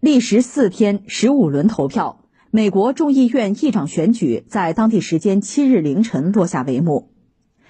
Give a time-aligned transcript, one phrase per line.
[0.00, 7.10] 历时四天十五轮投票，美国众议院议长选举在当地时间七日凌晨落下帷幕。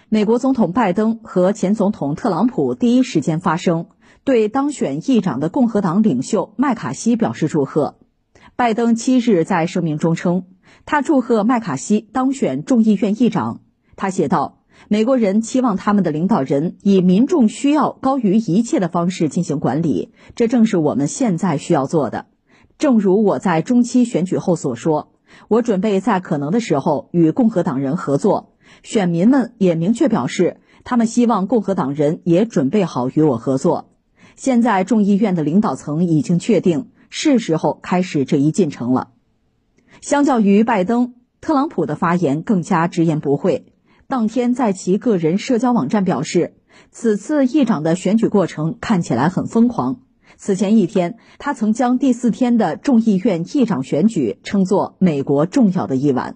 [0.08, 3.88] 美国总统拜登和前总统特朗普第一时间发声，
[4.22, 7.98] 对当选议长的共和党领袖麦卡锡表示祝贺。
[8.54, 10.44] 拜登七日在声明中称，
[10.86, 13.62] 他祝贺麦卡锡当选众议院议长。
[13.96, 14.59] 他写道。
[14.88, 22.26] 美国人期望他们的领导人以民众需要高于一切的方式进行管理，这正是我们现在需要做的。
[22.78, 25.12] 正如我在中期选举后所说，
[25.48, 28.54] 我准备在可能的时候与共和党人合作。
[28.82, 33.90] 选民们也明确表示，他们希望共和党人也准备好与我合作。
[34.34, 39.10] 现在众议院的领导层已经确定，是时候开始这一进程了。
[40.00, 43.66] 相较于拜登，特朗普的发言更加直言不讳。
[44.10, 46.54] 当天，在其个人社交网站表示，
[46.90, 50.00] 此次议长的选举过程看起来很疯狂。
[50.36, 56.34] 此前一天，他曾将第四天的众议院议长选举称作美国重要的一晚。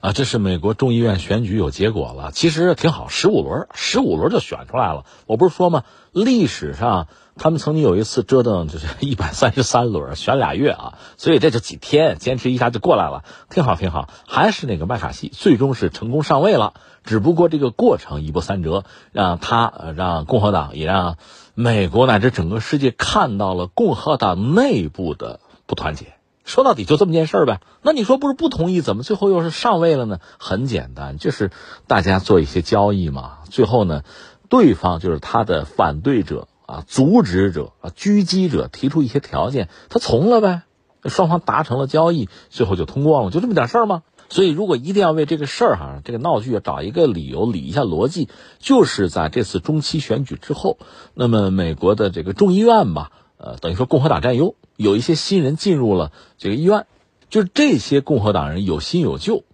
[0.00, 5.04] 啊，这是美国众议院选举有结果了，其实挺好，十五轮，十五轮就选出来了。
[5.26, 5.84] 我不是说吗？
[6.12, 7.08] 历史上。
[7.40, 14.08] 他们曾经有一次折腾，就是 一百三十三轮，选俩月啊，所以这就几天，坚持一下就过来了，挺好挺好。
[14.26, 16.74] 还是那个麦卡锡，最终是成功上位了。
[17.04, 18.82] 只不过这个过程一波三折，
[19.12, 21.16] 让他让共和党也让
[21.54, 26.17] 美国乃至整个世界看到了共和党内部的不团结。
[26.48, 27.60] 说到底就这么件事儿呗。
[27.82, 30.18] 那你说不是不同意，怎么最后又是上位了呢？
[30.38, 31.52] 很简单，就是
[31.86, 33.38] 大家做一些交易嘛。
[33.48, 34.02] 最后呢，
[34.48, 36.48] 对方就是他的反对者。
[36.68, 40.64] 啊，阻止者啊，狙击者提出一些条件，他从了呗，
[41.06, 44.02] 双方达成了交易，最后就通过了，就这么点事儿吗？
[44.28, 50.76] 所以，如果一定要为这个事儿哈，这个闹剧找一个理由理一下逻辑，就是在这次中期选举之后，
[51.14, 56.86] 那么美国的这个众议院吧，呃，等于说共和党占优，有一些新人进入了这个议院，
[57.28, 59.44] 就是这些共和党人有新有旧，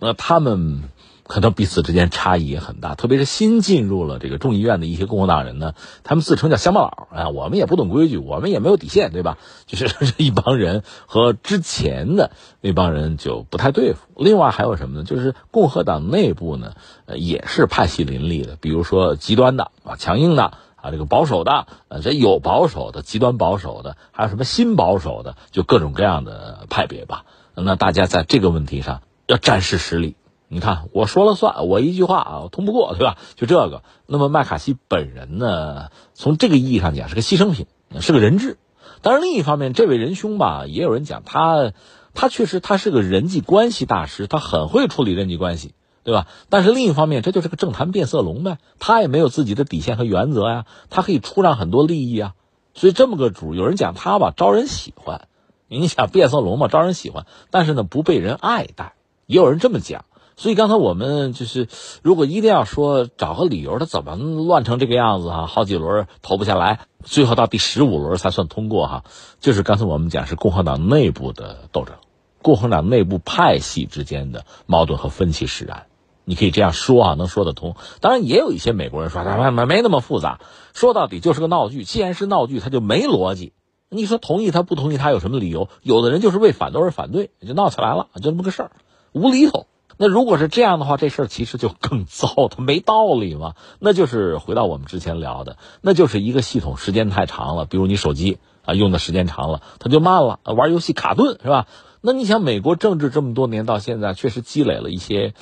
[0.00, 0.82] 那他们。
[1.30, 9.38] 可能彼此之间差异也很大，特别是新进入了这个众议院的一些共和党人呢，他们自称叫乡巴佬啊，我们也不懂规矩，我们也没有底线，对吧？
[9.64, 14.00] 就是一帮人和之前的那帮人就不太对付。
[14.16, 15.04] 另外还有什么呢？
[15.04, 16.74] 就是共和党内部呢，
[17.06, 27.24] 呃，也是派系林立的，比如说极端的啊、强硬的啊、这个保守的，呃，这有保守的、极端保守的，还有什么新保守的，就各种各样的派别吧。
[27.54, 30.16] 那大家在这个问题上要展示实力。
[30.52, 33.18] 你看，我说了算，我一句话啊，通不过，对吧？
[33.36, 33.84] 就这个。
[34.06, 37.66] 那么麦卡锡本人呢，从这个意义上讲是个牺牲品，
[38.00, 38.58] 是个人质。
[39.00, 41.72] 当然，另一方面，这位仁兄吧，也有人讲他，
[42.14, 45.72] 他确实他是个人际关系大师，他很会处理人际关系，
[46.10, 46.26] 对吧？
[46.48, 52.34] 但是另一方面，这就是个政坛变色龙呗，他也没有自己的底线和原则呀，他可以出让很多利益啊。
[52.74, 55.28] 所以这么个主，有人讲他吧，招人喜欢。
[55.68, 58.94] 你想变色龙嘛，招人喜欢，但是呢，不被人爱戴，
[59.26, 60.04] 也有人这么讲。
[60.36, 61.68] 所以刚才我们就是，
[62.02, 65.46] 如果一定要说找个理由，他怎么乱成这个样子啊？
[65.46, 69.04] 好几轮投不下来，最后到第十五轮才算通过哈。
[69.38, 71.94] 就是刚才我们讲是共和党内部的斗争，
[72.40, 75.86] 共和党内部派系之间的矛盾和分歧使然。
[76.30, 77.74] 你可以这样说啊，能说得通。
[78.00, 80.38] 当然也有一些美国人说，没没没那么复杂。
[80.74, 81.82] 说到底就是个闹剧。
[81.82, 83.52] 既然是闹剧，他就没逻辑。
[83.88, 85.68] 你说同意他不同意他有什么理由？
[85.82, 88.70] 有的人就是为反对而反对，就闹起来了，就这么个事儿，
[89.10, 89.66] 无厘头。
[89.96, 93.54] 那如果是这样的话，这事儿其实就更糟，它没道理嘛。
[93.80, 101.66] 那就是回到我们之前聊的，那就是一个系统时间太长了，比如你手机啊用的时间长了，它就慢了，玩游戏卡顿是吧？
[102.02, 105.34] 那你想，美国政治这么多年到现在，确实积累了一些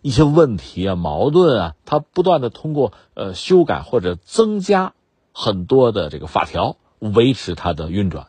[0.00, 4.92] 一些问题啊、矛盾啊，它不断的通过呃修改或者增加
[5.32, 8.28] 很多的这个法条维持它的运转。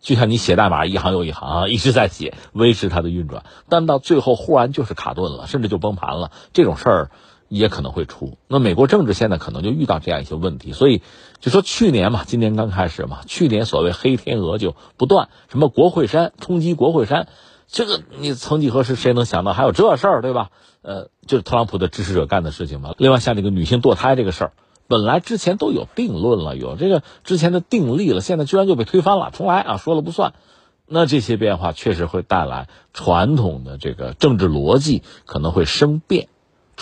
[0.00, 7.10] 就像你写代码一行又一行啊，一直在写，维持它的运转，但到最后忽然就是卡顿了，甚至就崩盘了，这种事儿
[7.54, 8.38] 也可能会出。
[8.48, 11.02] 那美国政治现在可能就遇到这样一些问题，所以
[11.40, 17.28] 就说去年嘛，今年刚开始嘛，去年所谓黑天鹅就不断，什么国会山冲击国会山，
[17.68, 20.50] 这个你曾几何时谁能想到还有这事儿，对吧？
[20.80, 22.94] 呃，就是特朗普的支持者干的事情嘛。
[22.96, 24.52] 另外像这个女性堕胎这个事儿。
[24.88, 30.34] 本来之前都有定论了，有这个之前的定例了，现在居然就被推翻了，重来啊，说了不算。
[30.86, 36.28] 那这些变化确实会带来传统的这个政治逻辑可能会生变，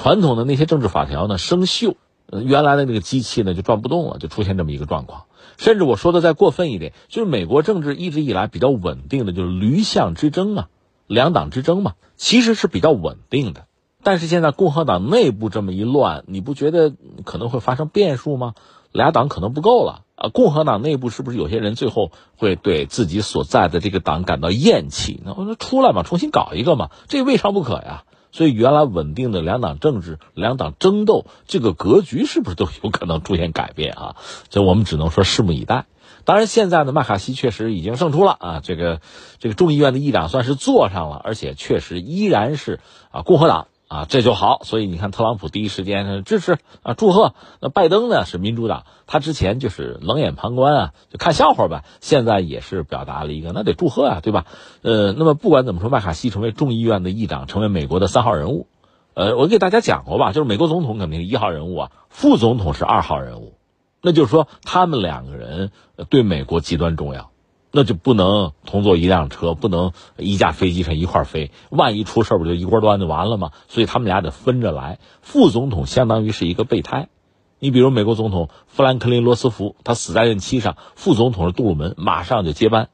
[0.03, 1.97] 传统的那些政治法条呢生锈，
[2.31, 5.25] 原来的那个机器呢就转不动了，就出现这么一个状况。
[5.59, 10.69] 甚至我说的再过分一点，就是美国政治一直以来比较稳定的就是驴象之争啊，
[11.07, 13.67] 两党之争嘛，其实是比较稳定的。
[14.03, 16.95] 但是现在共和党内部这么一乱，你不觉得
[17.27, 18.55] 可能会发生变数吗？
[18.93, 25.21] 俩党可能不够了，啊，共和党内部是不是有些人最后会对自己所在的这个党感到厌弃？
[25.27, 28.05] 那我说出来嘛，重新搞一个嘛，这未尝不可呀。
[28.33, 34.17] 所以原来稳定的两党政治、两党争斗这个格局是不是都有可能出现改变啊？
[34.49, 35.87] 这我们只能说拭目以待。
[36.25, 39.01] 当然，现在呢，麦卡锡确实已经胜出了啊，这个
[39.39, 42.81] 这个众议院的议长算是坐上了，而且确实依然是
[43.11, 43.69] 啊共和党。
[43.91, 47.35] 啊，这就好，所以你看，特朗普第一时间支持啊，祝贺。
[47.61, 51.83] 那拜登呢是民主党，他之前就是冷眼旁观啊，就看笑话吧。
[52.01, 54.47] 现在也是表达了一个，那得祝贺啊，对吧？
[54.83, 58.69] 呃，那么不管怎么说，麦卡锡成为众议院的议长，成为美国的三号人物。
[59.15, 63.55] 呃，我给大家讲过吧，就是美国总统肯定是一号人物啊，副总统是二号人物，
[64.03, 65.73] 那就是说他们两个人
[66.09, 67.30] 对美国极端重要。
[67.73, 73.53] 那就不能同坐一辆车，不能一架飞机上一块飞，万一出事不就一锅端就完了吗？
[73.69, 74.99] 所以他们俩得分着来。
[75.23, 77.09] 副总统相当于是一个备胎，
[77.59, 82.89] 你比如美国总统富兰克林·罗斯福，他死在任期上，副总统是杜鲁门，马上就接班，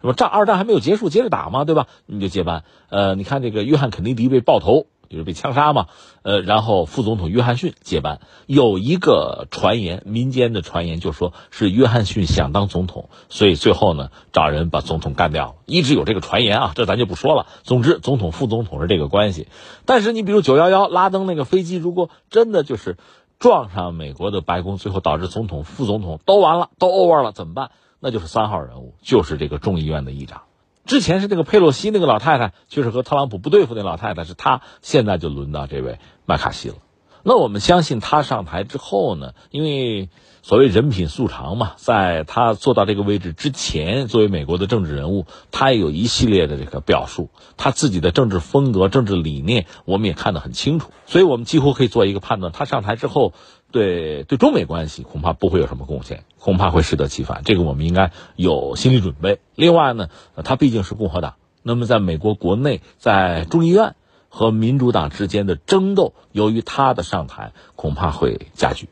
[0.00, 0.12] 什么？
[0.12, 1.86] 战二战还没有结束，接着打嘛，对吧？
[2.04, 2.64] 你就接班。
[2.90, 4.86] 呃，你看这个约翰·肯尼迪被爆头。
[5.08, 5.86] 就是被枪杀嘛，
[6.22, 8.20] 呃，然后副总统约翰逊接班。
[8.46, 15.54] 有一个传言，民间的传言就说是约翰逊想当总统，所以最后呢找人把总统干掉了。
[15.66, 17.46] 一直有这个传言啊，这咱就不说了。
[17.62, 19.48] 总之，总统副总统是这个关系。
[19.84, 22.96] 但是你比如九幺幺拉登那个飞机，如果真的就是
[23.38, 27.70] 撞上美国的白宫，最后导致总统、副总统都完了，都 over 了，怎么办？
[28.00, 30.42] 那就是三号人物，就是这个众议院的议长。
[30.88, 34.62] 之前是那个佩洛西那个老太太，就是和特朗普不对付那老太太，是她。
[34.80, 36.76] 现在就轮到这位麦卡锡了。
[37.24, 40.08] 那我们相信他上台之后呢，因为
[40.40, 50.90] 所谓人品素长嘛，在他做到这个位置之前，作为美国的政治人物，他也有一系列的这个表述，他自己的政治风格、政治理念，我们也看得很清楚。
[51.04, 53.34] 所以我们几乎可以做一个判断：他上台之后。
[53.70, 57.42] 对对，中美关系恐怕不会有什么贡献，恐怕会适得其反。
[57.44, 59.40] 这个我们应该有心理准备。
[59.54, 60.08] 另外呢，
[60.42, 63.94] 他毕竟是共和党，那么在美国国内，在众议院
[64.30, 68.88] 和民主党之间的争斗，由于他的上台，恐怕会加剧，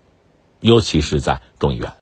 [0.60, 1.92] 尤其是在众议院。